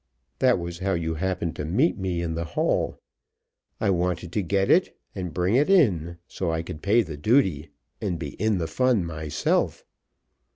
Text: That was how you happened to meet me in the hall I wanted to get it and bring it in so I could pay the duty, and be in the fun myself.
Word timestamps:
That 0.39 0.57
was 0.57 0.79
how 0.79 0.93
you 0.93 1.13
happened 1.13 1.55
to 1.57 1.63
meet 1.63 1.95
me 1.95 2.23
in 2.23 2.33
the 2.33 2.43
hall 2.43 2.97
I 3.79 3.91
wanted 3.91 4.31
to 4.31 4.41
get 4.41 4.67
it 4.71 4.97
and 5.13 5.31
bring 5.31 5.53
it 5.53 5.69
in 5.69 6.17
so 6.27 6.51
I 6.51 6.63
could 6.63 6.81
pay 6.81 7.03
the 7.03 7.17
duty, 7.17 7.69
and 8.01 8.17
be 8.17 8.29
in 8.41 8.57
the 8.57 8.65
fun 8.65 9.05
myself. 9.05 9.85